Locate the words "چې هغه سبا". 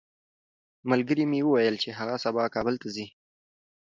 1.83-2.43